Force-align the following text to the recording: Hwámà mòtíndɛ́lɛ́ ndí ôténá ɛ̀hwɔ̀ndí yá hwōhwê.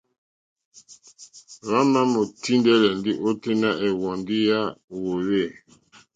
Hwámà 1.67 2.01
mòtíndɛ́lɛ́ 2.13 2.93
ndí 2.99 3.11
ôténá 3.27 3.69
ɛ̀hwɔ̀ndí 3.85 4.35
yá 4.49 4.59
hwōhwê. 4.93 5.41